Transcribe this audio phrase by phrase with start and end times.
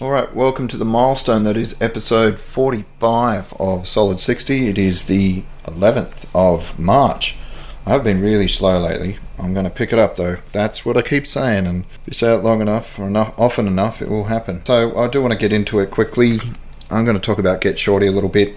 [0.00, 4.68] All right, welcome to the milestone that is episode 45 of Solid 60.
[4.68, 7.36] It is the 11th of March.
[7.84, 9.18] I've been really slow lately.
[9.38, 10.36] I'm going to pick it up though.
[10.52, 13.66] That's what I keep saying, and if you say it long enough or enough, often
[13.66, 14.64] enough, it will happen.
[14.64, 16.38] So I do want to get into it quickly.
[16.90, 18.54] I'm going to talk about Get Shorty a little bit,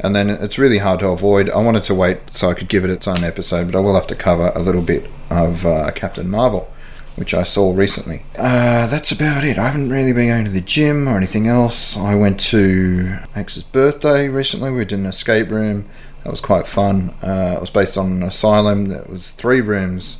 [0.00, 1.50] and then it's really hard to avoid.
[1.50, 3.96] I wanted to wait so I could give it its own episode, but I will
[3.96, 6.72] have to cover a little bit of uh, Captain Marvel
[7.16, 8.22] which I saw recently.
[8.38, 9.58] Uh, that's about it.
[9.58, 11.96] I haven't really been going to the gym or anything else.
[11.96, 14.70] I went to Max's birthday recently.
[14.70, 15.88] We did an escape room.
[16.22, 17.14] That was quite fun.
[17.22, 20.18] Uh, it was based on an asylum that was three rooms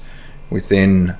[0.50, 1.16] within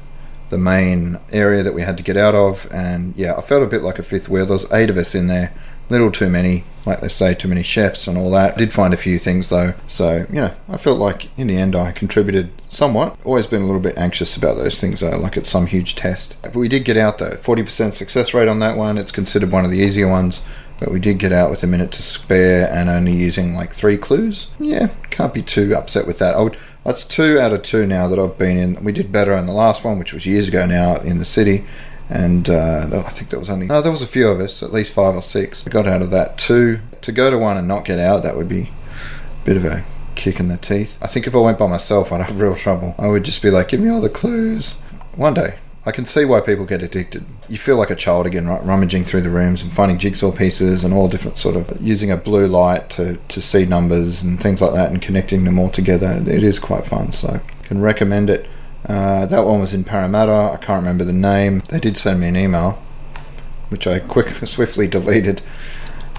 [0.49, 2.67] the main area that we had to get out of.
[2.73, 4.47] And yeah, I felt a bit like a fifth wheel.
[4.47, 5.53] There was eight of us in there
[5.89, 8.55] little too many, like they say, too many chefs and all that.
[8.55, 11.57] I did find a few things though, so you know, I felt like in the
[11.57, 13.19] end I contributed somewhat.
[13.25, 16.37] Always been a little bit anxious about those things though, like it's some huge test.
[16.43, 18.99] But we did get out though, 40% success rate on that one.
[18.99, 20.43] It's considered one of the easier ones.
[20.79, 23.97] But we did get out with a minute to spare and only using like three
[23.97, 24.49] clues.
[24.59, 26.35] Yeah, can't be too upset with that.
[26.35, 28.85] I would, that's two out of two now that I've been in.
[28.85, 31.65] We did better in the last one, which was years ago now in the city
[32.09, 34.73] and uh, I think there was only no, there was a few of us, at
[34.73, 35.65] least five or six.
[35.65, 36.81] We got out of that two.
[37.03, 39.85] To go to one and not get out, that would be a bit of a
[40.17, 40.99] kick in the teeth.
[41.01, 42.95] I think if I went by myself, I'd have real trouble.
[42.99, 44.75] I would just be like, give me all the clues.
[45.15, 47.25] One day, I can see why people get addicted.
[47.49, 48.63] You feel like a child again, right?
[48.65, 52.17] Rummaging through the rooms and finding jigsaw pieces and all different sort of using a
[52.17, 56.23] blue light to, to see numbers and things like that and connecting them all together.
[56.27, 58.49] It is quite fun, so can recommend it.
[58.89, 60.53] Uh, that one was in Parramatta.
[60.53, 61.63] I can't remember the name.
[61.71, 62.83] They did send me an email,
[63.69, 65.43] which I quick swiftly deleted.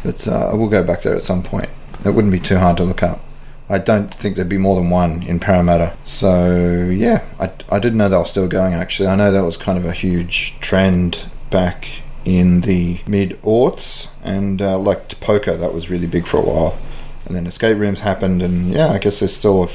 [0.03, 1.69] But uh, I will go back there at some point.
[2.05, 3.21] It wouldn't be too hard to look up.
[3.69, 5.97] I don't think there'd be more than one in Parramatta.
[6.05, 8.73] So yeah, I, I didn't know they were still going.
[8.73, 11.87] Actually, I know that was kind of a huge trend back
[12.23, 16.77] in the mid aughts, and uh, like poker, that was really big for a while.
[17.25, 19.69] And then escape rooms happened, and yeah, I guess there's still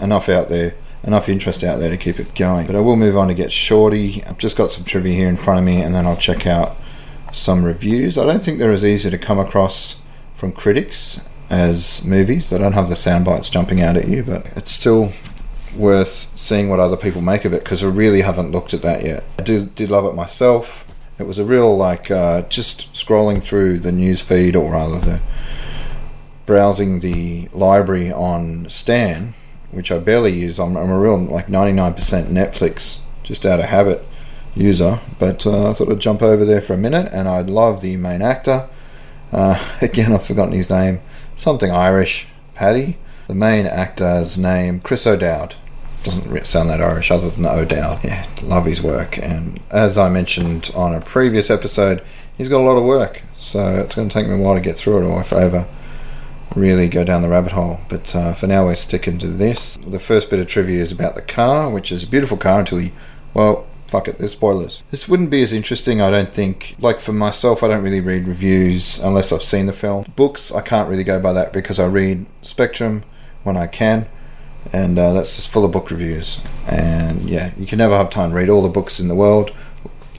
[0.00, 2.66] enough out there enough interest out there to keep it going.
[2.66, 4.22] But I will move on to get shorty.
[4.24, 6.76] I've just got some trivia here in front of me, and then I'll check out
[7.32, 8.18] some reviews.
[8.18, 10.02] I don't think they're as easy to come across
[10.36, 11.20] from critics
[11.50, 12.52] as movies.
[12.52, 15.12] I don't have the sound bites jumping out at you, but it's still
[15.76, 19.04] worth seeing what other people make of it because I really haven't looked at that
[19.04, 19.24] yet.
[19.38, 20.86] I do did love it myself.
[21.18, 25.20] It was a real like uh, just scrolling through the news feed, or rather the
[26.46, 29.34] browsing the library on Stan
[29.72, 30.60] which I barely use.
[30.60, 31.96] I'm, I'm a real like 99%
[32.28, 34.06] Netflix, just out of habit
[34.54, 35.00] user.
[35.18, 37.96] But uh, I thought I'd jump over there for a minute, and I love the
[37.96, 38.68] main actor.
[39.32, 41.00] Uh, again, I've forgotten his name.
[41.36, 42.98] Something Irish, Paddy.
[43.28, 45.54] The main actor's name, Chris O'Dowd.
[46.04, 48.04] Doesn't sound that Irish other than O'Dowd.
[48.04, 49.18] Yeah, love his work.
[49.18, 52.02] And as I mentioned on a previous episode,
[52.36, 53.22] he's got a lot of work.
[53.34, 55.44] So it's going to take me a while to get through it, or if I
[55.44, 55.68] ever
[56.54, 57.80] really go down the rabbit hole.
[57.88, 59.76] But uh, for now, we're sticking to this.
[59.76, 62.80] The first bit of trivia is about the car, which is a beautiful car until
[62.80, 62.92] you,
[63.34, 64.82] well, fuck it, there's spoilers.
[64.90, 66.76] This wouldn't be as interesting, I don't think.
[66.78, 70.06] Like for myself, I don't really read reviews unless I've seen the film.
[70.16, 73.04] Books, I can't really go by that because I read Spectrum
[73.42, 74.08] when I can.
[74.72, 76.40] And uh, that's just full of book reviews.
[76.66, 79.50] And yeah, you can never have time to read all the books in the world,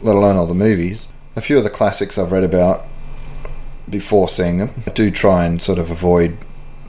[0.01, 1.07] let alone all the movies.
[1.35, 2.85] A few of the classics I've read about
[3.89, 4.71] before seeing them.
[4.87, 6.37] I do try and sort of avoid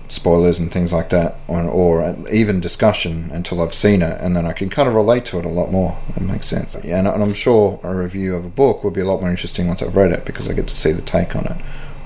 [0.08, 4.46] spoilers and things like that, or, or, even discussion until I've seen it, and then
[4.46, 5.98] I can kind of relate to it a lot more.
[6.16, 6.76] It makes sense.
[6.84, 9.30] Yeah, and, and I'm sure a review of a book would be a lot more
[9.30, 11.56] interesting once I've read it because I get to see the take on it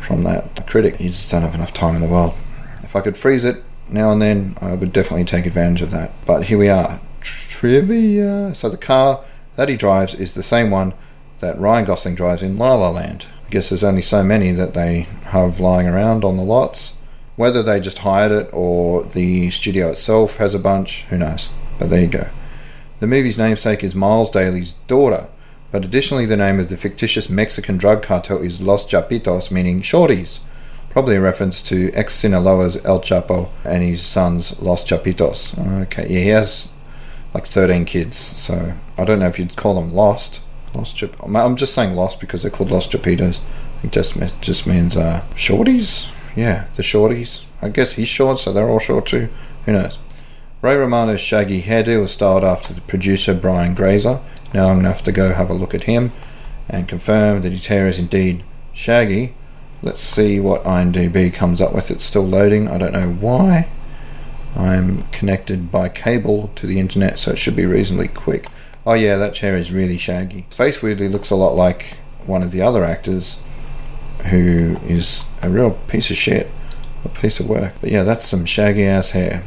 [0.00, 1.00] from that critic.
[1.00, 2.34] You just don't have enough time in the world.
[2.82, 6.12] If I could freeze it now and then, I would definitely take advantage of that.
[6.26, 7.00] But here we are.
[7.20, 8.55] Trivia.
[8.55, 9.25] So the car
[9.56, 10.94] that he drives is the same one
[11.41, 13.26] that Ryan Gosling drives in La La Land.
[13.48, 16.92] I guess there's only so many that they have lying around on the lots.
[17.36, 21.48] Whether they just hired it or the studio itself has a bunch, who knows?
[21.78, 22.28] But there you go.
[23.00, 25.28] The movie's namesake is Miles Daly's daughter,
[25.72, 30.40] but additionally, the name of the fictitious Mexican drug cartel is Los Chapitos, meaning shorties.
[30.90, 35.56] Probably a reference to ex Sinaloa's El Chapo and his sons, Los Chapitos.
[35.84, 36.69] Okay, yeah, he has
[37.32, 40.43] like 13 kids, so I don't know if you'd call them lost.
[41.22, 43.40] I'm just saying lost because they're called Lost Chapitos.
[43.40, 46.10] I think just just means uh, shorties.
[46.36, 47.44] Yeah, the shorties.
[47.60, 49.28] I guess he's short, so they're all short too.
[49.64, 49.98] Who knows?
[50.60, 54.20] Ray Romano's shaggy hairdo was styled after the producer Brian Grazer.
[54.52, 56.12] Now I'm to have to go have a look at him
[56.69, 58.42] and confirm that his hair is indeed
[58.72, 59.34] shaggy.
[59.82, 61.90] Let's see what IMDb comes up with.
[61.90, 62.66] It's still loading.
[62.69, 63.69] I don't know why.
[64.56, 68.48] I'm connected by cable to the internet, so it should be reasonably quick.
[68.88, 70.46] Oh yeah, that chair is really shaggy.
[70.49, 71.94] Face weirdly looks a lot like
[72.25, 73.37] one of the other actors
[74.31, 76.50] who is a real piece of shit,
[77.05, 77.75] a piece of work.
[77.82, 79.43] But yeah, that's some shaggy ass hair.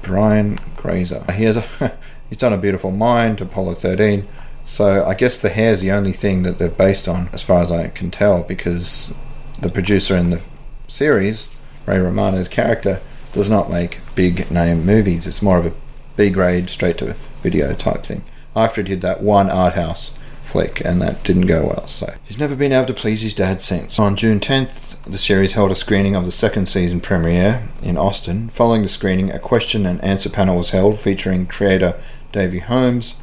[0.00, 1.22] Brian Grazer.
[1.34, 1.98] He has a,
[2.30, 4.26] he's done a beautiful mind, Apollo 13.
[4.64, 7.60] So I guess the hair is the only thing that they're based on, as far
[7.60, 9.12] as I can tell, because
[9.60, 10.40] the producer in the
[10.88, 11.46] series,
[11.84, 13.02] Ray Romano's character,
[13.32, 15.26] does not make big name movies.
[15.26, 15.74] It's more of a
[16.16, 18.24] B grade, straight to video type thing.
[18.56, 20.12] After he did that one art house
[20.46, 21.86] flick, and that didn't go well.
[21.86, 23.98] So he's never been able to please his dad since.
[23.98, 28.48] On June 10th, the series held a screening of the second season premiere in Austin.
[28.50, 32.00] Following the screening, a question and answer panel was held featuring creator
[32.32, 33.16] Davey Holmes,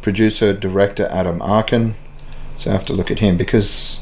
[0.00, 1.94] producer director Adam Arkin.
[2.56, 4.00] So I have to look at him because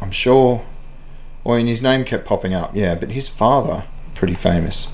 [0.00, 0.64] I'm sure.
[1.44, 3.84] Well, and his name kept popping up, yeah, but his father,
[4.14, 4.86] pretty famous.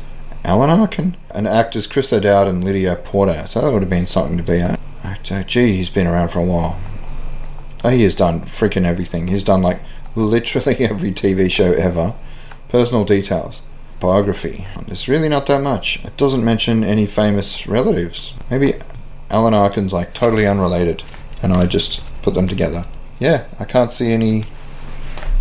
[0.45, 1.17] Alan Arkin?
[1.31, 3.45] And actors Chris O'Dowd and Lidia Porto.
[3.45, 4.81] So that would have been something to be at.
[5.23, 6.79] So gee, he's been around for a while.
[7.85, 9.29] Oh, he has done freaking everything.
[9.29, 9.81] He's done like
[10.15, 12.15] literally every TV show ever.
[12.69, 13.63] Personal details.
[14.01, 14.67] Biography.
[14.87, 16.05] There's really not that much.
[16.05, 18.35] It doesn't mention any famous relatives.
[18.51, 18.75] Maybe
[19.31, 21.03] Alan Arkin's like totally unrelated,
[21.43, 22.85] and I just put them together.
[23.19, 24.45] Yeah, I can't see any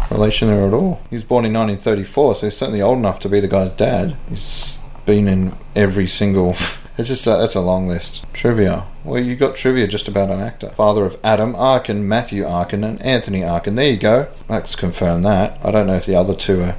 [0.10, 1.02] relation there at all.
[1.10, 4.18] He was born in 1934, so he's certainly old enough to be the guy's dad.
[4.30, 6.56] He's been in every single.
[6.98, 8.26] It's just a, that's a long list.
[8.34, 8.88] Trivia.
[9.04, 10.70] Well, you got trivia just about an actor.
[10.70, 13.76] Father of Adam Arkin, Matthew Arkin, and Anthony Arkin.
[13.76, 14.28] There you go.
[14.50, 15.64] Let's confirm that.
[15.64, 16.76] I don't know if the other two are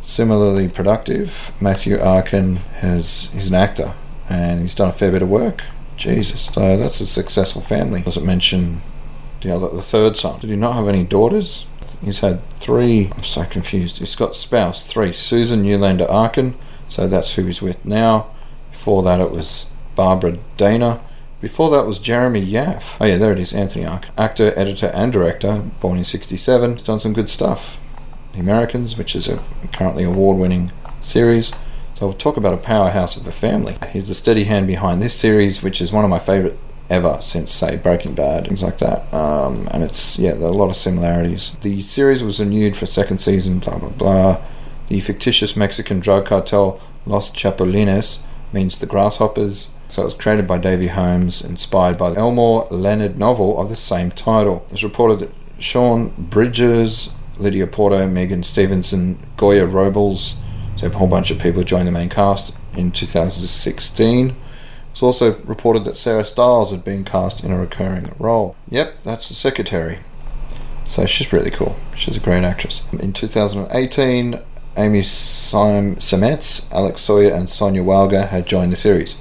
[0.00, 1.52] similarly productive.
[1.60, 3.94] Matthew Arkin has he's an actor
[4.28, 5.62] and he's done a fair bit of work.
[5.96, 6.46] Jesus.
[6.46, 8.02] So that's a successful family.
[8.02, 8.80] Doesn't mention
[9.42, 10.40] the other, the third son.
[10.40, 11.66] Did he not have any daughters?
[12.04, 13.10] He's had three.
[13.16, 13.98] I'm so confused.
[13.98, 15.12] He's got spouse three.
[15.12, 16.56] Susan Newlander Arkin.
[16.88, 18.33] So that's who he's with now.
[18.84, 21.00] Before that, it was Barbara Dana.
[21.40, 22.98] Before that was Jeremy Yaffe.
[23.00, 23.54] Oh yeah, there it is.
[23.54, 25.64] Anthony Arkin, actor, editor, and director.
[25.80, 26.74] Born in '67.
[26.84, 27.80] Done some good stuff.
[28.34, 29.42] The Americans, which is a
[29.72, 30.70] currently award-winning
[31.00, 31.48] series.
[31.94, 33.78] So we'll talk about a powerhouse of a family.
[33.90, 36.58] He's a steady hand behind this series, which is one of my favourite
[36.90, 39.10] ever since, say, Breaking Bad, things like that.
[39.14, 41.56] Um, and it's, yeah, there are a lot of similarities.
[41.62, 44.42] The series was renewed for second season, blah, blah, blah.
[44.88, 48.22] The fictitious Mexican drug cartel Los Chapulines
[48.54, 49.74] means the grasshoppers.
[49.88, 53.76] So it was created by Davey Holmes, inspired by the Elmore Leonard novel of the
[53.76, 54.64] same title.
[54.68, 60.36] It was reported that Sean Bridgers, Lidia Porto, Megan Stevenson, Goya Robles,
[60.76, 64.34] so a whole bunch of people joined the main cast in 2016.
[64.92, 68.56] It's also reported that Sarah Stiles had been cast in a recurring role.
[68.70, 69.98] Yep, that's the secretary.
[70.84, 71.76] So she's really cool.
[71.96, 72.82] She's a great actress.
[72.92, 74.36] In 2018,
[74.76, 79.16] Amy Sim- Seimetz, Alex Sawyer, and Sonya Walger had joined the series.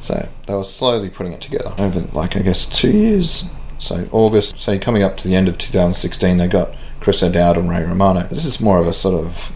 [0.00, 3.44] So they were slowly putting it together over, like, I guess, two years.
[3.78, 7.70] So August, so coming up to the end of 2016, they got Chris O'Dowd and
[7.70, 8.26] Ray Romano.
[8.28, 9.52] This is more of a sort of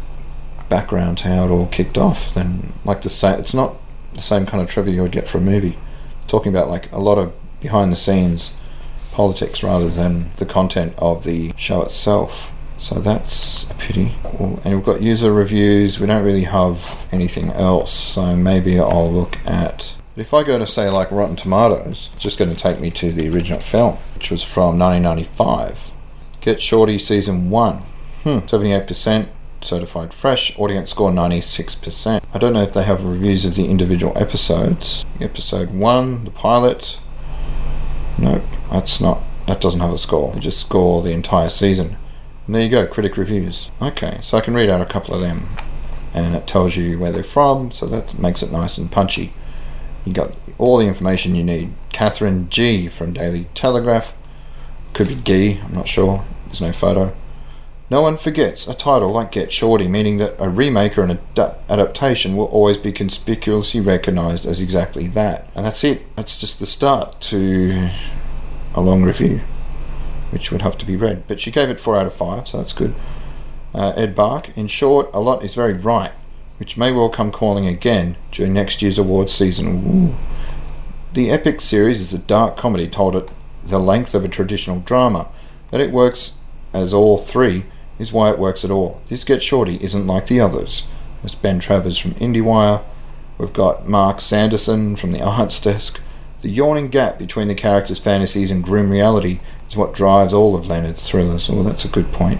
[0.68, 3.38] background to how it all kicked off than like the same.
[3.38, 3.76] It's not
[4.14, 5.76] the same kind of trivia you would get for a movie.
[6.26, 8.56] Talking about like a lot of behind the scenes
[9.12, 12.50] politics rather than the content of the show itself.
[12.76, 14.14] So that's a pity.
[14.40, 16.00] And we've got user reviews.
[16.00, 17.92] We don't really have anything else.
[17.92, 19.94] So maybe I'll look at.
[20.16, 23.10] If I go to say like Rotten Tomatoes, it's just going to take me to
[23.12, 25.90] the original film, which was from 1995.
[26.40, 27.78] Get Shorty season one.
[28.22, 29.28] Hmm, 78%
[29.62, 30.58] certified fresh.
[30.58, 32.22] Audience score 96%.
[32.32, 35.04] I don't know if they have reviews of the individual episodes.
[35.20, 36.98] Episode 1, the pilot.
[38.19, 39.22] Nope, that's not.
[39.46, 40.32] That doesn't have a score.
[40.32, 41.96] They just score the entire season.
[42.46, 43.70] And there you go, critic reviews.
[43.81, 45.48] Okay, so I can read out a couple of them.
[46.13, 49.32] And it tells you where they're from, so that makes it nice and punchy.
[50.05, 51.72] You got all the information you need.
[51.93, 54.15] Catherine G from Daily Telegraph.
[54.93, 56.24] Could be Gee, I'm not sure.
[56.46, 57.15] There's no photo.
[57.91, 61.56] No one forgets a title like Get Shorty, meaning that a remake or an ad-
[61.69, 65.48] adaptation will always be conspicuously recognised as exactly that.
[65.55, 66.03] And that's it.
[66.17, 67.91] That's just the start to
[68.74, 69.41] a long review,
[70.34, 71.26] which would have to be read.
[71.29, 72.93] But she gave it 4 out of 5, so that's good.
[73.72, 76.10] Uh, Ed Bark, in short, a lot is very right,
[76.58, 79.86] which may well come calling again during next year's awards season.
[79.86, 80.14] Ooh.
[81.12, 83.29] The epic series is a dark comedy told at
[83.62, 85.29] the length of a traditional drama,
[85.70, 86.34] that it works
[86.72, 87.67] as all three
[88.00, 89.00] is why it works at all.
[89.06, 90.88] This Get Shorty isn't like the others.
[91.22, 92.82] There's Ben Travers from IndieWire.
[93.38, 96.00] We've got Mark Sanderson from the Arts Desk.
[96.44, 100.67] The yawning gap between the characters' fantasies and grim reality is what drives all of
[100.67, 101.48] Leonard's thrillers.
[101.48, 102.39] Oh, that's a good point.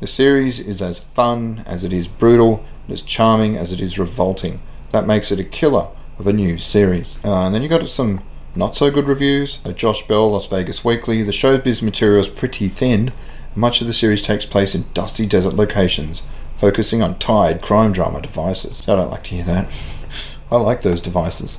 [0.00, 4.00] The series is as fun as it is brutal, and as charming as it is
[4.00, 4.60] revolting.
[4.90, 5.86] That makes it a killer
[6.18, 7.16] of a new series.
[7.24, 8.20] Uh, and then you got some
[8.56, 9.60] not so good reviews.
[9.64, 11.22] Uh, Josh Bell, Las Vegas Weekly.
[11.22, 13.12] The showbiz material is pretty thin
[13.54, 16.24] Much of the series takes place in dusty desert locations,
[16.56, 18.82] focusing on tired crime drama devices.
[18.88, 19.72] I don't like to hear that.
[20.50, 21.58] I like those devices.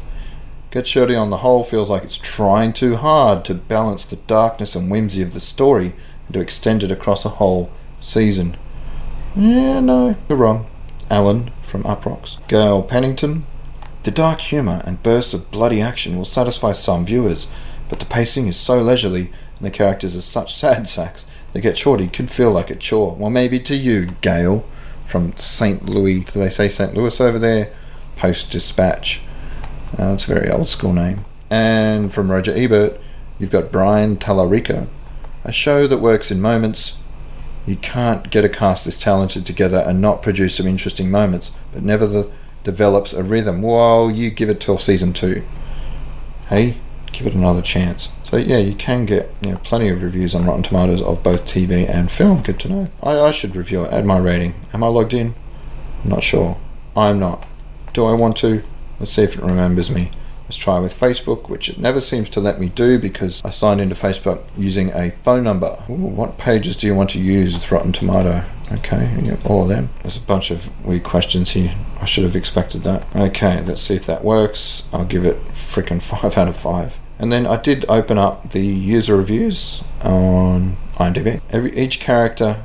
[0.75, 4.75] Get Shorty on the whole feels like it's trying too hard to balance the darkness
[4.75, 5.93] and whimsy of the story
[6.25, 8.57] and to extend it across a whole season.
[9.37, 10.65] Yeah, no, you're wrong.
[11.09, 12.45] Alan from Uproxx.
[12.49, 13.45] Gail Pennington.
[14.03, 17.47] The dark humour and bursts of bloody action will satisfy some viewers,
[17.87, 21.77] but the pacing is so leisurely and the characters are such sad sacks that Get
[21.77, 23.15] Shorty could feel like a chore.
[23.15, 24.65] Well, maybe to you, Gail,
[25.05, 25.85] from St.
[25.85, 26.25] Louis.
[26.25, 26.93] Do they say St.
[26.93, 27.71] Louis over there?
[28.17, 29.21] Post Dispatch.
[29.97, 31.25] Uh, it's a very old school name.
[31.49, 32.99] And from Roger Ebert,
[33.39, 34.87] you've got Brian Tallarico.
[35.43, 36.99] A show that works in moments.
[37.65, 41.83] You can't get a cast this talented together and not produce some interesting moments, but
[41.83, 42.31] never the,
[42.63, 43.61] develops a rhythm.
[43.61, 45.43] Well, you give it till season two.
[46.47, 46.77] Hey,
[47.11, 48.09] give it another chance.
[48.23, 51.45] So yeah, you can get you know, plenty of reviews on Rotten Tomatoes of both
[51.45, 52.41] TV and film.
[52.41, 52.89] Good to know.
[53.01, 53.93] I, I should review it.
[53.93, 54.55] Add my rating.
[54.73, 55.35] Am I logged in?
[56.03, 56.59] I'm not sure.
[56.95, 57.47] I'm not.
[57.93, 58.61] Do I want to?
[58.99, 60.11] Let's see if it remembers me.
[60.45, 63.81] Let's try with Facebook, which it never seems to let me do because I signed
[63.81, 65.83] into Facebook using a phone number.
[65.89, 68.43] Ooh, what pages do you want to use with Rotten Tomato?
[68.71, 69.89] Okay, all of them.
[70.03, 71.73] There's a bunch of weird questions here.
[71.99, 73.03] I should have expected that.
[73.15, 74.83] Okay, let's see if that works.
[74.93, 76.99] I'll give it freaking 5 out of 5.
[77.17, 81.41] And then I did open up the user reviews on IMDb.
[81.49, 82.63] Every each character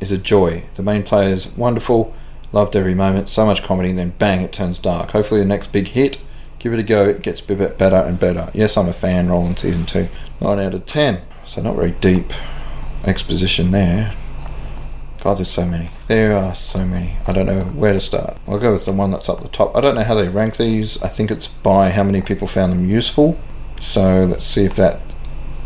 [0.00, 0.64] is a joy.
[0.74, 2.14] The main player is wonderful,
[2.52, 5.10] loved every moment, so much comedy, and then bang, it turns dark.
[5.10, 6.20] Hopefully, the next big hit,
[6.58, 8.50] give it a go, it gets better and better.
[8.54, 10.08] Yes, I'm a fan, rolling season 2.
[10.40, 11.20] 9 out of 10.
[11.44, 12.32] So, not very deep
[13.04, 14.14] exposition there.
[15.22, 15.90] God, there's so many.
[16.06, 17.16] There are so many.
[17.26, 18.36] I don't know where to start.
[18.46, 19.76] I'll go with the one that's up the top.
[19.76, 21.02] I don't know how they rank these.
[21.02, 23.36] I think it's by how many people found them useful.
[23.80, 25.00] So let's see if that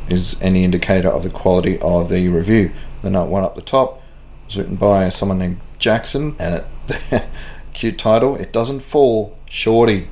[0.09, 2.73] is any indicator of the quality of the review.
[3.03, 4.01] The note one up the top
[4.47, 6.67] was written by someone named Jackson, and it
[7.75, 8.37] cute title.
[8.37, 10.09] It doesn't fall, shorty.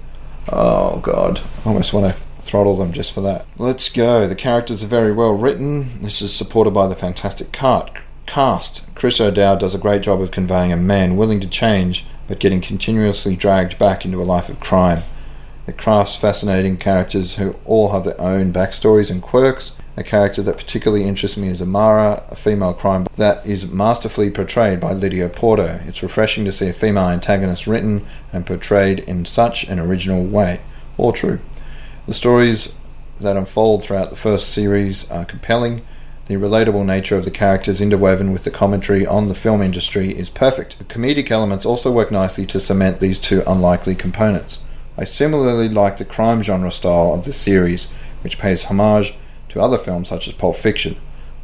[0.48, 3.46] Oh god, I almost want to throttle them just for that.
[3.58, 4.26] Let's go.
[4.26, 6.02] The characters are very well written.
[6.02, 7.90] This is supported by the fantastic cart
[8.26, 8.94] cast.
[8.94, 12.60] Chris O'Dowd does a great job of conveying a man willing to change, but getting
[12.60, 15.02] continuously dragged back into a life of crime.
[15.66, 19.76] It crafts fascinating characters who all have their own backstories and quirks.
[19.96, 24.80] A character that particularly interests me is Amara, a female crime that is masterfully portrayed
[24.80, 25.80] by Lidia Porto.
[25.86, 30.60] It's refreshing to see a female antagonist written and portrayed in such an original way.
[30.96, 31.40] All true.
[32.06, 32.74] The stories
[33.20, 35.82] that unfold throughout the first series are compelling.
[36.26, 40.30] The relatable nature of the characters interwoven with the commentary on the film industry is
[40.30, 40.78] perfect.
[40.78, 44.62] The comedic elements also work nicely to cement these two unlikely components.
[45.00, 47.86] I similarly like the crime genre style of this series,
[48.22, 49.16] which pays homage
[49.48, 50.96] to other films such as Pulp Fiction.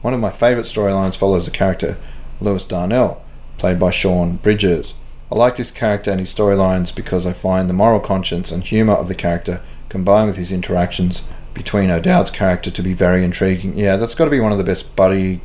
[0.02, 1.96] One of my favourite storylines follows the character
[2.38, 3.24] Lewis Darnell,
[3.56, 4.92] played by Sean Bridgers.
[5.32, 8.92] I like this character and his storylines because I find the moral conscience and humour
[8.92, 13.74] of the character combined with his interactions between O'Dowd's character to be very intriguing.
[13.74, 15.40] Yeah, that's got to be one of the best buddy,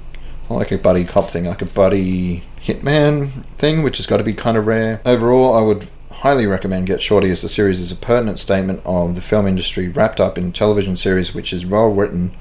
[0.50, 4.24] not like a buddy cop thing, like a buddy hitman thing, which has got to
[4.26, 5.00] be kind of rare.
[5.06, 5.88] Overall, I would
[6.22, 9.88] highly recommend Get Shorty as the series is a pertinent statement of the film industry
[9.88, 12.32] wrapped up in a television series which is well written,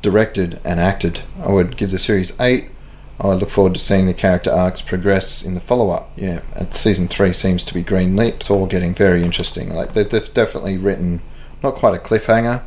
[0.00, 1.22] directed, and acted.
[1.42, 2.66] I would give the series 8.
[3.20, 6.12] I look forward to seeing the character arcs progress in the follow up.
[6.16, 8.36] Yeah, and season 3 seems to be green lit.
[8.36, 9.70] It's all getting very interesting.
[9.70, 11.20] Like, they've definitely written
[11.64, 12.62] not quite a cliffhanger,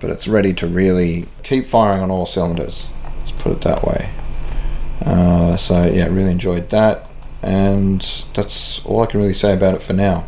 [0.00, 2.90] but it's ready to really keep firing on all cylinders.
[3.20, 4.10] Let's put it that way.
[5.00, 7.10] Uh, so yeah, really enjoyed that,
[7.42, 10.26] and that's all I can really say about it for now.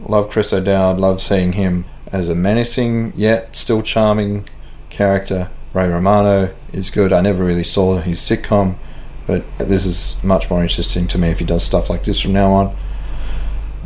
[0.00, 0.98] Love Chris O'Dowd.
[0.98, 4.48] Love seeing him as a menacing yet still charming
[4.88, 5.50] character.
[5.72, 7.12] Ray Romano is good.
[7.12, 8.76] I never really saw his sitcom,
[9.26, 12.32] but this is much more interesting to me if he does stuff like this from
[12.32, 12.76] now on.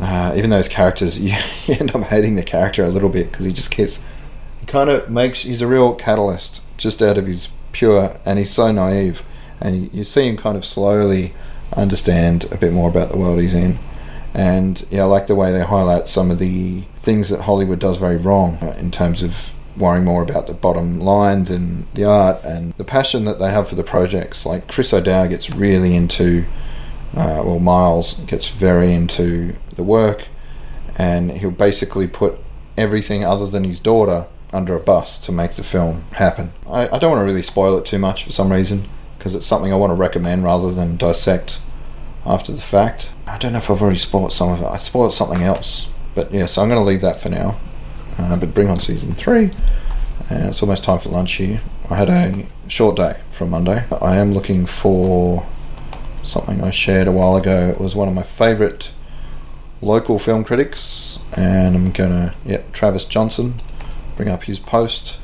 [0.00, 3.44] Uh, even those characters, you, you end up hating the character a little bit because
[3.44, 4.00] he just keeps
[4.60, 8.50] He kind of makes he's a real catalyst just out of his pure and he's
[8.50, 9.22] so naive
[9.60, 11.32] and you see him kind of slowly
[11.76, 13.78] understand a bit more about the world he's in.
[14.32, 17.98] And yeah I like the way they highlight some of the things that Hollywood does
[17.98, 22.42] very wrong uh, in terms of worrying more about the bottom line than the art.
[22.44, 26.44] And the passion that they have for the projects like Chris O'Dowd gets really into
[27.16, 30.28] uh, well Miles gets very into the work.
[30.96, 32.38] And he'll basically put
[32.76, 36.52] everything other than his daughter under a bus to make the film happen.
[36.68, 38.84] I, I don't want to really spoil it too much for some reason
[39.18, 41.60] because it's something I want to recommend rather than dissect
[42.26, 43.12] after the fact.
[43.26, 44.66] I don't know if I've already spoiled some of it.
[44.66, 45.88] I spoiled something else.
[46.14, 47.58] But yeah, so I'm going to leave that for now.
[48.18, 49.50] Uh, but bring on season three.
[50.30, 51.60] And it's almost time for lunch here.
[51.90, 53.84] I had a short day from Monday.
[54.00, 55.46] I am looking for
[56.22, 57.68] something I shared a while ago.
[57.68, 58.92] It was one of my favourite
[59.82, 63.54] local film critics, and I'm gonna, yep, Travis Johnson,
[64.16, 65.18] bring up his post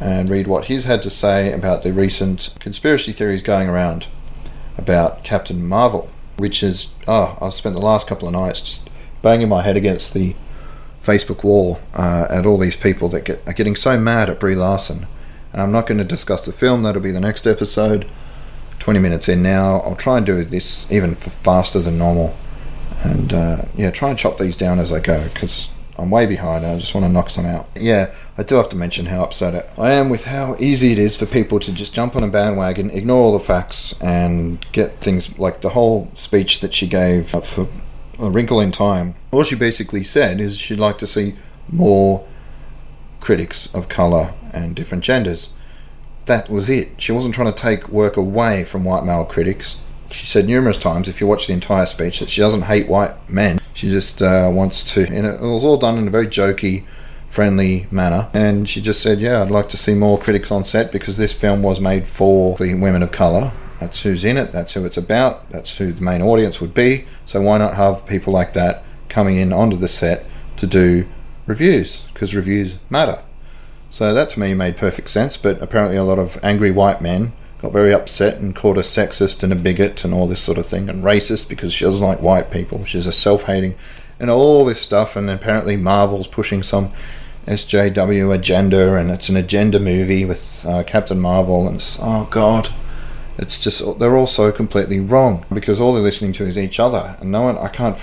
[0.00, 4.06] and read what he's had to say about the recent conspiracy theories going around
[4.78, 6.08] about Captain Marvel,
[6.40, 8.90] which is, oh, I've spent the last couple of nights just
[9.22, 10.34] banging my head against the
[11.04, 14.54] Facebook wall uh, at all these people that get are getting so mad at Brie
[14.54, 15.06] Larson.
[15.52, 18.10] And I'm not going to discuss the film, that'll be the next episode.
[18.78, 19.80] 20 minutes in now.
[19.80, 22.34] I'll try and do this even faster than normal.
[23.02, 25.70] And uh, yeah, try and chop these down as I go because
[26.00, 26.64] I'm way behind.
[26.64, 27.68] I just want to knock some out.
[27.76, 31.16] Yeah, I do have to mention how upset I am with how easy it is
[31.16, 35.38] for people to just jump on a bandwagon, ignore all the facts, and get things
[35.38, 37.68] like the whole speech that she gave for
[38.18, 39.14] A Wrinkle in Time.
[39.30, 41.34] All she basically said is she'd like to see
[41.68, 42.26] more
[43.20, 45.50] critics of colour and different genders.
[46.26, 47.00] That was it.
[47.00, 49.76] She wasn't trying to take work away from white male critics.
[50.10, 53.28] She said numerous times, if you watch the entire speech, that she doesn't hate white
[53.28, 53.60] men.
[53.74, 56.84] She just uh, wants to, and it was all done in a very jokey,
[57.28, 58.28] friendly manner.
[58.34, 61.32] And she just said, Yeah, I'd like to see more critics on set because this
[61.32, 63.52] film was made for the women of colour.
[63.78, 67.06] That's who's in it, that's who it's about, that's who the main audience would be.
[67.24, 70.26] So why not have people like that coming in onto the set
[70.58, 71.06] to do
[71.46, 72.04] reviews?
[72.12, 73.22] Because reviews matter.
[73.88, 77.32] So that to me made perfect sense, but apparently a lot of angry white men
[77.60, 80.66] got very upset and called her sexist and a bigot and all this sort of
[80.66, 82.84] thing and racist because she doesn't like white people.
[82.84, 83.74] She's a self hating
[84.18, 85.14] and all this stuff.
[85.14, 86.92] And apparently Marvel's pushing some
[87.46, 91.68] SJW agenda and it's an agenda movie with uh, Captain Marvel.
[91.68, 92.68] And oh god,
[93.36, 97.16] it's just they're all so completely wrong because all they're listening to is each other.
[97.20, 97.96] And no one, I can't.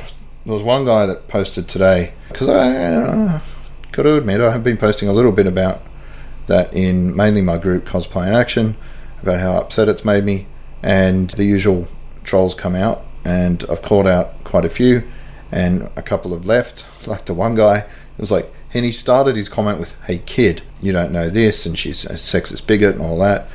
[0.45, 3.39] There was one guy that posted today because I uh,
[3.91, 5.81] got to admit I have been posting a little bit about
[6.45, 8.77] that in mainly my group Cosplay in Action
[9.21, 10.47] about how upset it's made me,
[10.83, 11.87] and the usual
[12.23, 15.03] trolls come out, and I've called out quite a few,
[15.51, 16.85] and a couple have left.
[17.07, 17.87] Like the one guy, it
[18.17, 21.79] was like, and he started his comment with, "Hey kid, you don't know this," and
[21.79, 23.47] she's a sexist bigot and all that,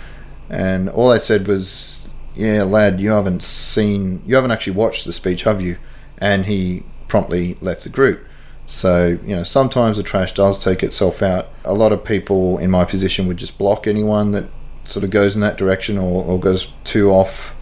[0.48, 5.12] and all I said was, "Yeah, lad, you haven't seen, you haven't actually watched the
[5.12, 5.76] speech, have you?"
[6.16, 8.24] And he promptly left the group.
[8.66, 11.48] So, you know, sometimes the trash does take itself out.
[11.62, 14.48] A lot of people in my position would just block anyone that
[14.92, 17.56] sort of goes in that direction or, or goes too off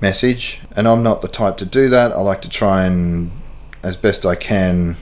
[0.00, 0.60] message.
[0.76, 2.12] And I'm not the type to do that.
[2.12, 3.30] I like to try and,
[3.82, 4.96] as best I can,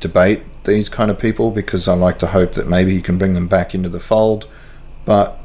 [0.00, 3.34] debate these kind of people because I like to hope that maybe you can bring
[3.34, 4.46] them back into the fold.
[5.04, 5.40] But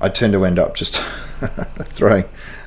[0.00, 0.96] I tend to end up just
[1.84, 2.24] throwing.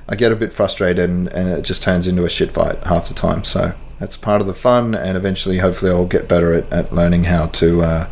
[0.07, 3.07] I get a bit frustrated and, and it just turns into a shit fight half
[3.07, 3.43] the time.
[3.43, 7.25] So that's part of the fun, and eventually, hopefully, I'll get better at, at learning
[7.25, 8.07] how to uh,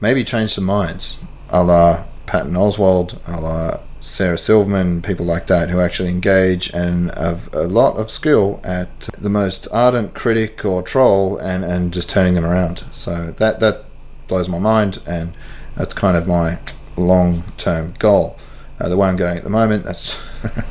[0.00, 5.68] maybe change some minds, a la Patton Oswalt, a la Sarah Silverman, people like that
[5.68, 10.80] who actually engage and have a lot of skill at the most ardent critic or
[10.80, 12.84] troll and, and just turning them around.
[12.92, 13.84] So that that
[14.28, 15.36] blows my mind, and
[15.74, 16.60] that's kind of my
[16.96, 18.38] long term goal.
[18.78, 20.16] Uh, the way I'm going at the moment, that's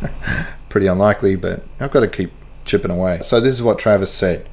[0.70, 2.32] pretty unlikely, but I've got to keep
[2.64, 3.20] chipping away.
[3.20, 4.48] So this is what Travis said.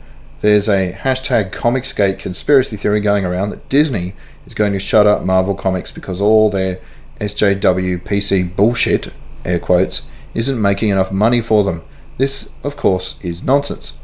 [0.47, 4.15] There's a hashtag Comicsgate conspiracy theory going around that Disney
[4.47, 6.79] is going to shut up Marvel Comics because all their
[7.21, 9.13] SJW PC bullshit,
[9.45, 11.83] air quotes, isn't making enough money for them.
[12.17, 13.99] This, of course, is nonsense.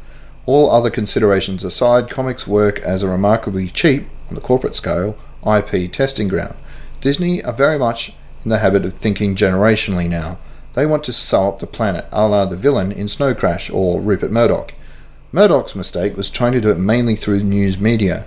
[0.45, 5.93] All other considerations aside, comics work as a remarkably cheap, on the corporate scale, IP
[5.93, 6.55] testing ground.
[6.99, 10.39] Disney are very much in the habit of thinking generationally now.
[10.73, 14.01] They want to sew up the planet, a la the villain in Snow Crash or
[14.01, 14.73] Rupert Murdoch.
[15.33, 18.25] Murdoch's mistake was trying to do it mainly through news media.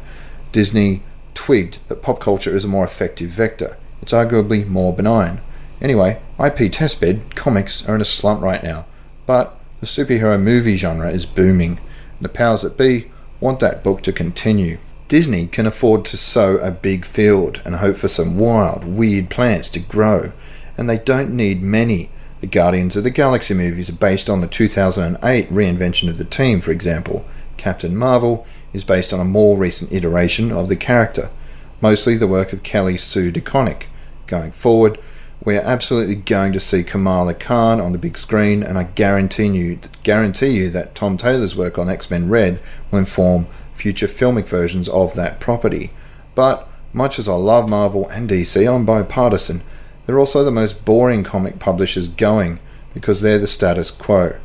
[0.52, 5.40] Disney twigged that pop culture is a more effective vector it's arguably more benign.
[5.80, 8.86] Anyway, IP testbed comics are in a slump right now,
[9.26, 11.80] but the superhero movie genre is booming.
[12.18, 14.78] And the powers that be want that book to continue.
[15.08, 19.68] Disney can afford to sow a big field and hope for some wild, weird plants
[19.70, 20.32] to grow,
[20.76, 22.10] and they don't need many.
[22.46, 26.60] The Guardians of the Galaxy movies are based on the 2008 reinvention of the team,
[26.60, 27.26] for example.
[27.56, 31.28] Captain Marvel is based on a more recent iteration of the character
[31.80, 33.86] mostly the work of Kelly Sue DeConnick.
[34.28, 34.96] Going forward,
[35.44, 39.48] we are absolutely going to see Kamala Khan on the big screen, and I guarantee
[39.48, 42.60] you, guarantee you that Tom Taylor's work on X Men Red
[42.92, 45.90] will inform future filmic versions of that property.
[46.36, 49.62] But much as I love Marvel and DC, I'm bipartisan.
[50.06, 52.60] They're also the most boring comic publishers going
[52.94, 54.36] because they're the status quo,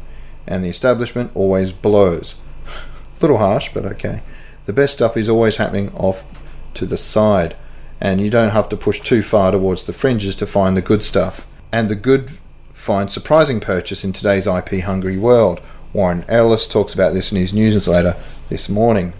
[0.45, 2.35] and the establishment always blows.
[3.21, 4.23] Little harsh, but okay.
[4.65, 6.25] The best stuff is always happening off
[6.73, 7.55] to the side,
[7.99, 11.03] and you don't have to push too far towards the fringes to find the good
[11.03, 11.47] stuff.
[11.71, 12.37] and the good
[12.73, 15.61] find surprising purchase in today's IP hungry world.
[15.93, 18.15] Warren Ellis talks about this in his newsletter
[18.49, 19.13] this morning.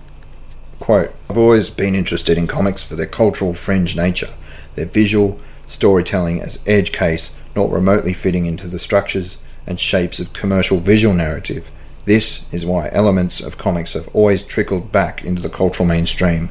[0.91, 4.27] Quote, I've always been interested in comics for their cultural fringe nature,
[4.75, 10.33] their visual storytelling as edge case, not remotely fitting into the structures and shapes of
[10.33, 11.71] commercial visual narrative.
[12.03, 16.49] This is why elements of comics have always trickled back into the cultural mainstream.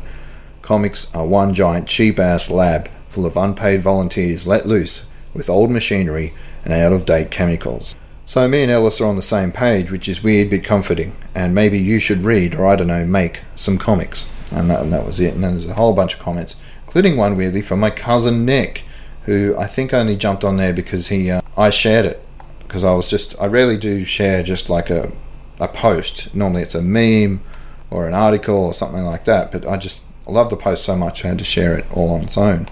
[0.62, 5.70] Comics are one giant cheap ass lab full of unpaid volunteers let loose with old
[5.70, 6.32] machinery
[6.64, 7.94] and out of date chemicals.
[8.30, 11.16] So me and Ellis are on the same page, which is weird but comforting.
[11.34, 14.30] And maybe you should read, or I don't know, make some comics.
[14.52, 15.34] And that, and that was it.
[15.34, 18.84] And then there's a whole bunch of comments, including one weirdly from my cousin Nick,
[19.24, 22.24] who I think only jumped on there because he uh, I shared it
[22.60, 25.10] because I was just I rarely do share just like a
[25.58, 26.32] a post.
[26.32, 27.42] Normally it's a meme
[27.90, 29.50] or an article or something like that.
[29.50, 32.14] But I just I love the post so much I had to share it all
[32.14, 32.68] on its own.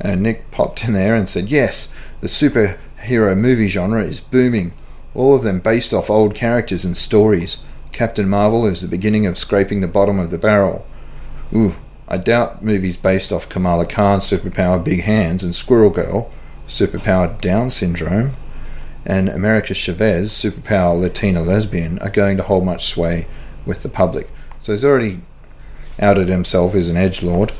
[0.00, 4.72] And Nick popped in there and said, "Yes, the superhero movie genre is booming
[5.14, 7.58] all of them based off old characters and stories.
[7.92, 10.86] Captain Marvel is the beginning of scraping the bottom of the barrel.
[11.54, 11.74] Ooh,
[12.08, 16.30] I doubt movies based off Kamala Khan's superpower Big Hands and Squirrel Girl,
[16.66, 18.32] superpowered Down syndrome,
[19.04, 23.26] and America Chavez, superpower Latina lesbian, are going to hold much sway
[23.66, 24.28] with the public.
[24.60, 25.20] So he's already
[26.00, 27.52] outed himself as an edge lord.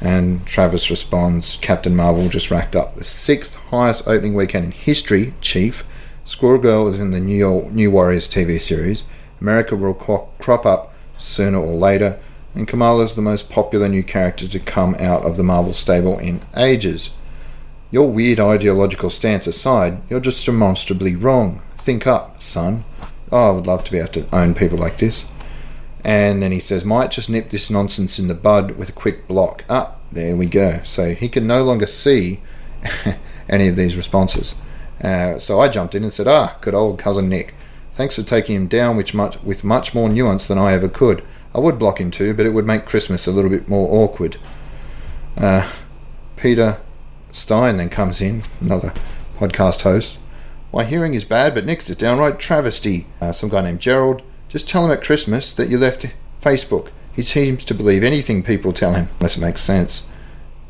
[0.00, 5.32] And Travis responds, Captain Marvel just racked up the sixth highest opening weekend in history,
[5.40, 5.84] Chief.
[6.32, 9.04] Squirrel Girl is in the New, York, New Warriors TV series.
[9.38, 12.18] America will crop up sooner or later,
[12.54, 16.18] and Kamala is the most popular new character to come out of the Marvel stable
[16.18, 17.10] in ages.
[17.90, 21.60] Your weird ideological stance aside, you're just demonstrably wrong.
[21.76, 22.86] Think up, son.
[23.30, 25.30] Oh, I would love to be able to own people like this.
[26.02, 29.28] And then he says, might just nip this nonsense in the bud with a quick
[29.28, 29.66] block.
[29.68, 30.80] Ah, there we go.
[30.82, 32.40] So he can no longer see
[33.50, 34.54] any of these responses.
[35.02, 37.54] Uh, so I jumped in and said, Ah, good old cousin Nick.
[37.94, 41.22] Thanks for taking him down which much, with much more nuance than I ever could.
[41.54, 44.38] I would block him too, but it would make Christmas a little bit more awkward.
[45.36, 45.70] Uh,
[46.36, 46.80] Peter
[47.32, 48.92] Stein then comes in, another
[49.36, 50.18] podcast host.
[50.72, 53.06] My hearing is bad, but Nick's a downright travesty.
[53.20, 54.22] Uh, some guy named Gerald.
[54.48, 56.06] Just tell him at Christmas that you left
[56.42, 56.88] Facebook.
[57.12, 60.08] He seems to believe anything people tell him, it makes sense.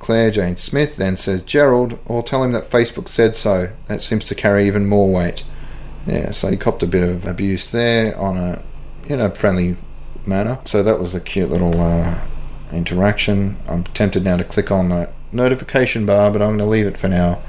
[0.02, 3.70] Claire Jane Smith then says, Gerald, or tell him that Facebook said so.
[3.86, 5.44] That seems to carry even more weight.
[6.08, 8.64] Yeah, so he copped a bit of abuse there on a,
[9.08, 9.76] you know, friendly
[10.26, 10.58] manner.
[10.64, 12.20] So that was a cute little uh,
[12.72, 13.56] interaction.
[13.68, 16.98] I'm tempted now to click on the notification bar, but I'm going to leave it
[16.98, 17.40] for now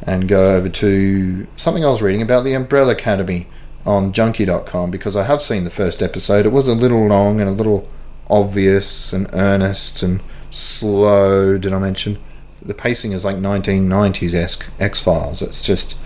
[0.00, 3.46] and go over to something I was reading about the Umbrella Academy
[3.84, 6.46] on junkee.com because I have seen the first episode.
[6.46, 7.86] It was a little long and a little
[8.28, 11.58] obvious and earnest and slow.
[11.58, 12.18] Did I mention
[12.62, 15.42] the pacing is like 1990s esque X Files?
[15.42, 15.96] It's just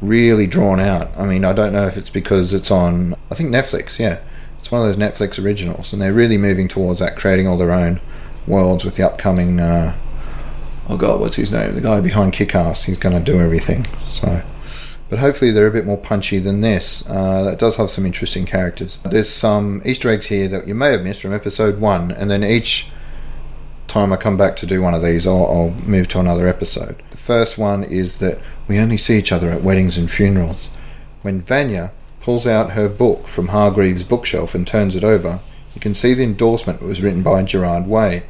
[0.00, 1.16] really drawn out.
[1.16, 3.14] I mean, I don't know if it's because it's on.
[3.30, 3.98] I think Netflix.
[3.98, 4.20] Yeah,
[4.58, 7.72] it's one of those Netflix originals, and they're really moving towards that, creating all their
[7.72, 8.00] own
[8.46, 9.60] worlds with the upcoming.
[9.60, 9.96] Uh,
[10.88, 11.74] oh God, what's his name?
[11.74, 12.84] The guy behind Kick-Ass.
[12.84, 13.86] He's going to do everything.
[14.08, 14.42] So
[15.08, 17.08] but hopefully they're a bit more punchy than this.
[17.08, 18.98] Uh, that does have some interesting characters.
[19.04, 22.42] There's some Easter eggs here that you may have missed from episode one, and then
[22.42, 22.90] each
[23.86, 27.02] time I come back to do one of these, I'll, I'll move to another episode.
[27.10, 28.38] The first one is that
[28.68, 30.70] we only see each other at weddings and funerals.
[31.22, 35.38] When Vanya pulls out her book from Hargreaves' bookshelf and turns it over,
[35.74, 38.24] you can see the endorsement was written by Gerard Way.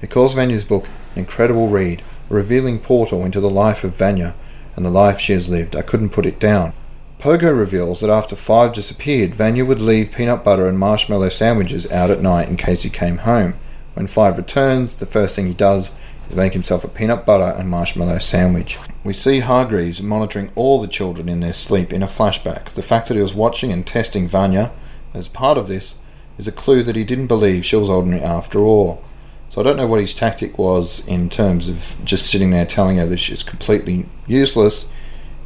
[0.00, 4.34] It calls Vanya's book an incredible read, a revealing portal into the life of Vanya
[4.76, 5.76] and the life she has lived.
[5.76, 6.72] I couldn't put it down.
[7.18, 12.10] Pogo reveals that after Five disappeared, Vanya would leave peanut butter and marshmallow sandwiches out
[12.10, 13.54] at night in case he came home.
[13.94, 15.92] When Five returns, the first thing he does
[16.28, 18.78] is make himself a peanut butter and marshmallow sandwich.
[19.04, 22.70] We see Hargreaves monitoring all the children in their sleep in a flashback.
[22.70, 24.72] The fact that he was watching and testing Vanya
[25.14, 25.96] as part of this
[26.38, 29.04] is a clue that he didn't believe she was ordinary after all.
[29.52, 32.96] So I don't know what his tactic was in terms of just sitting there telling
[32.96, 34.88] her that she's completely useless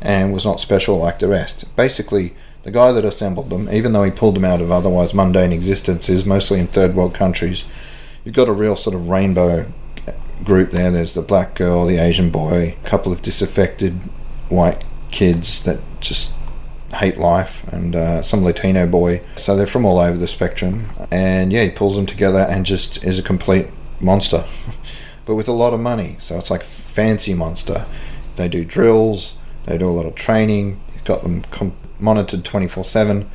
[0.00, 1.64] and was not special like the rest.
[1.74, 5.52] Basically, the guy that assembled them, even though he pulled them out of otherwise mundane
[5.52, 7.64] existences, mostly in third world countries,
[8.24, 9.72] you've got a real sort of rainbow
[10.44, 10.92] group there.
[10.92, 13.94] There's the black girl, the Asian boy, a couple of disaffected
[14.48, 16.32] white kids that just
[16.94, 19.22] hate life, and uh, some Latino boy.
[19.34, 20.90] So they're from all over the spectrum.
[21.10, 23.68] And yeah, he pulls them together and just is a complete
[24.00, 24.44] monster,
[25.24, 26.16] but with a lot of money.
[26.18, 27.86] So it's like fancy monster.
[28.36, 30.80] They do drills, they do a lot of training.
[30.94, 33.28] You've got them com- monitored 24 7,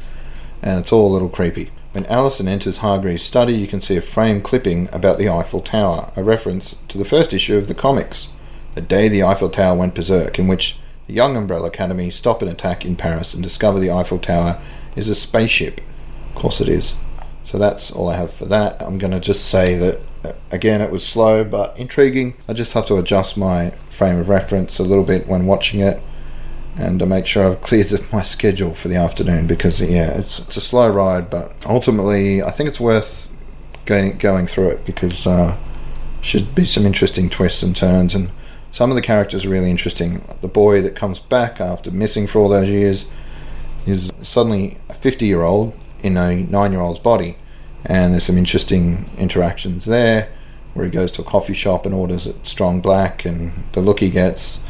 [0.61, 1.71] and it's all a little creepy.
[1.91, 6.11] When Allison enters Hargreaves' study, you can see a frame clipping about the Eiffel Tower,
[6.15, 8.29] a reference to the first issue of the comics,
[8.75, 12.47] The Day the Eiffel Tower Went Berserk, in which The young Umbrella Academy stop an
[12.47, 14.61] attack in Paris and discover the Eiffel Tower
[14.95, 15.81] is a spaceship.
[16.29, 16.95] Of course it is.
[17.43, 18.81] So that's all I have for that.
[18.81, 19.99] I'm going to just say that,
[20.51, 22.35] again, it was slow but intriguing.
[22.47, 26.01] I just have to adjust my frame of reference a little bit when watching it
[26.77, 30.57] and to make sure I've cleared my schedule for the afternoon because, yeah, it's, it's
[30.57, 33.29] a slow ride, but ultimately I think it's worth
[33.85, 35.57] going, going through it because uh,
[36.21, 38.31] should be some interesting twists and turns and
[38.71, 40.23] some of the characters are really interesting.
[40.41, 43.09] The boy that comes back after missing for all those years
[43.85, 47.37] is suddenly a 50 year old in a nine year old's body,
[47.85, 50.29] and there's some interesting interactions there
[50.73, 53.99] where he goes to a coffee shop and orders a strong black, and the look
[53.99, 54.63] he gets,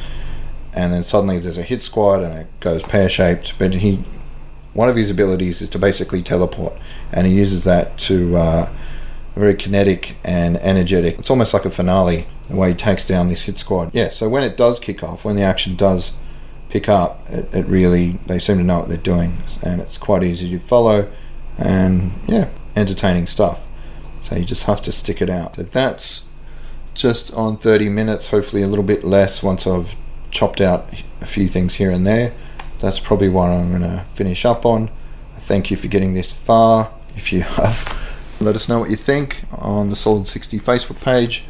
[0.74, 3.58] and then suddenly there's a hit squad and it goes pear shaped.
[3.60, 3.97] But he,
[4.74, 6.74] one of his abilities is to basically teleport,
[7.12, 8.69] and he uses that to uh,
[9.36, 11.19] very kinetic and energetic.
[11.19, 13.91] It's almost like a finale the way he takes down this hit squad.
[13.93, 16.13] Yeah, so when it does kick off, when the action does
[16.69, 20.24] pick up, it, it really they seem to know what they're doing, and it's quite
[20.24, 21.10] easy to follow,
[21.58, 23.60] and yeah, entertaining stuff.
[24.21, 25.55] So you just have to stick it out.
[25.55, 26.29] So that's
[26.93, 29.95] just on 30 minutes, hopefully a little bit less once I've
[30.29, 30.89] chopped out
[31.21, 32.34] a few things here and there.
[32.79, 34.89] That's probably what I'm going to finish up on.
[35.39, 36.91] Thank you for getting this far.
[37.15, 37.97] If you have,
[38.39, 41.43] let us know what you think on the Solid 60 Facebook page.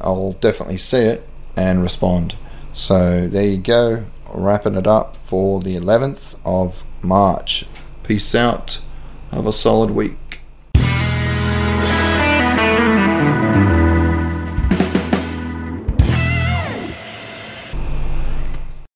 [0.00, 2.36] I'll definitely see it and respond.
[2.72, 7.66] So there you go, wrapping it up for the 11th of March.
[8.02, 8.80] Peace out.
[9.30, 10.16] Have a solid week.